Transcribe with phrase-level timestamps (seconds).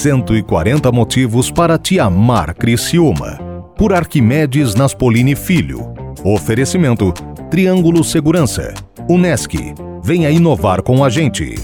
[0.00, 3.38] 140 motivos para te amar Criciúma.
[3.76, 5.92] Por Arquimedes Naspolini Filho.
[6.24, 7.12] Oferecimento
[7.50, 8.72] Triângulo Segurança.
[9.10, 9.54] Unesc.
[10.02, 11.54] Venha inovar com a gente.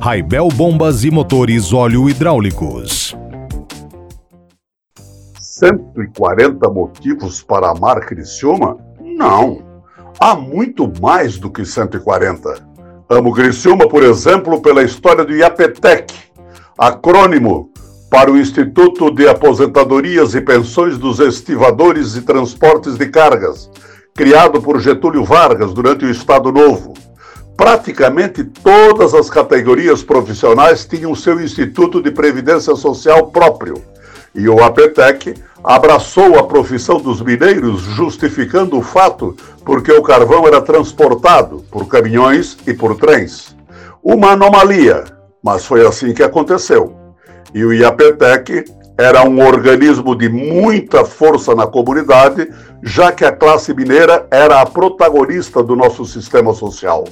[0.00, 3.16] Raibel Bombas e Motores Óleo Hidráulicos.
[5.40, 8.76] 140 motivos para amar Criciúma?
[9.02, 9.58] Não.
[10.20, 12.54] Há muito mais do que 140.
[13.08, 16.14] Amo Criciúma, por exemplo, pela história do IAPETEC,
[16.78, 17.70] acrônimo
[18.10, 23.70] para o Instituto de Aposentadorias e Pensões dos Estivadores e Transportes de Cargas,
[24.14, 26.94] criado por Getúlio Vargas durante o Estado Novo.
[27.56, 33.82] Praticamente todas as categorias profissionais tinham seu Instituto de Previdência Social próprio,
[34.34, 40.60] e o APTEC abraçou a profissão dos mineiros, justificando o fato porque o carvão era
[40.60, 43.56] transportado por caminhões e por trens.
[44.02, 45.04] Uma anomalia,
[45.44, 46.96] mas foi assim que aconteceu.
[47.52, 48.64] E o IAPTEC
[48.96, 52.48] era um organismo de muita força na comunidade,
[52.82, 57.04] já que a classe mineira era a protagonista do nosso sistema social.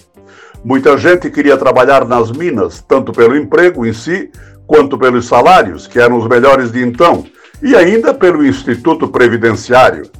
[0.64, 4.30] Muita gente queria trabalhar nas minas, tanto pelo emprego em si,
[4.66, 7.24] quanto pelos salários, que eram os melhores de então,
[7.60, 10.10] e ainda pelo Instituto Previdenciário.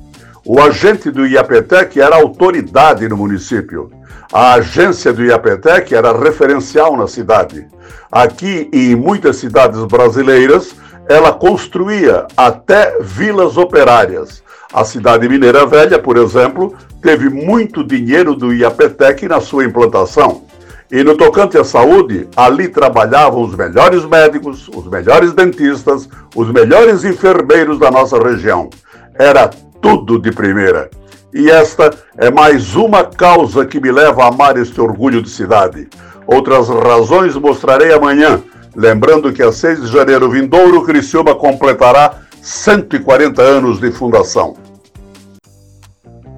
[0.45, 3.91] O agente do IAPTEC era autoridade no município.
[4.33, 7.67] A agência do IAPTEC era referencial na cidade.
[8.11, 10.75] Aqui e em muitas cidades brasileiras,
[11.07, 14.43] ela construía até vilas operárias.
[14.73, 20.45] A cidade mineira velha, por exemplo, teve muito dinheiro do IAPTEC na sua implantação.
[20.91, 27.05] E no tocante à saúde, ali trabalhavam os melhores médicos, os melhores dentistas, os melhores
[27.05, 28.71] enfermeiros da nossa região.
[29.15, 29.51] Era
[29.83, 30.89] tudo de primeira.
[31.35, 35.89] E esta é mais uma causa que me leva a amar este orgulho de cidade.
[36.27, 38.43] Outras razões mostrarei amanhã,
[38.77, 44.57] lembrando que a 6 de janeiro vindouro, Criciúma completará 140 anos de fundação.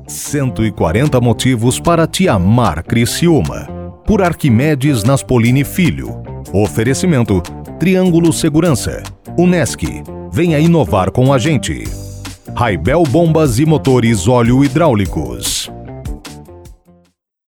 [0.07, 3.67] 140 motivos para te amar Criciúma
[4.07, 6.23] por Arquimedes Naspolini Filho.
[6.53, 7.43] Oferecimento
[7.81, 9.03] Triângulo Segurança.
[9.37, 9.83] Unesc.
[10.31, 12.04] Venha inovar com a gente.
[12.57, 15.74] Raibel Bombas e Motores Óleo Hidráulicos.